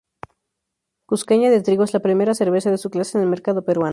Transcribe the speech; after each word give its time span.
Cusqueña 1.05 1.51
de 1.51 1.61
trigo 1.61 1.83
es 1.83 1.93
la 1.93 1.99
primera 1.99 2.33
cerveza 2.33 2.71
de 2.71 2.79
su 2.79 2.89
clase 2.89 3.19
en 3.19 3.23
el 3.23 3.29
mercado 3.29 3.63
peruano. 3.63 3.89